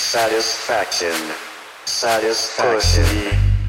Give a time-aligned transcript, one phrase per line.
[0.00, 1.14] satisfaction.
[1.84, 3.04] Satisfaction.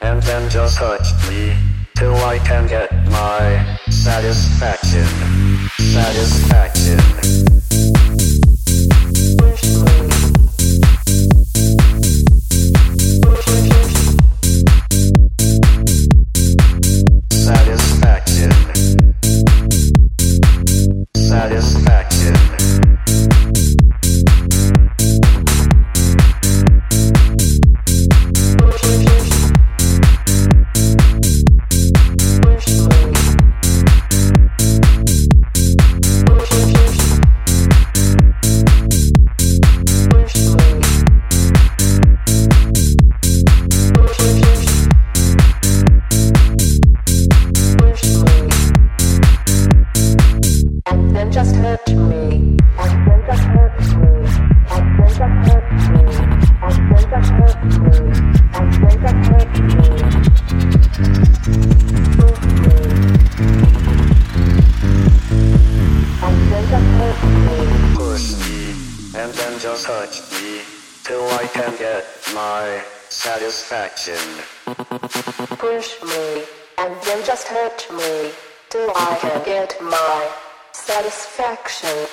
[0.00, 1.54] And then just touch me,
[1.96, 3.78] till I can get my.
[3.90, 5.06] Satisfaction.
[5.78, 7.23] Satisfaction.
[75.58, 76.44] Push me.
[76.78, 78.30] And then just hurt me.
[78.68, 82.08] Till I can get my satisfaction.